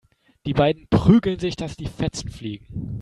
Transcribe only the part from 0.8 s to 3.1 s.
prügeln sich, dass die Fetzen fliegen.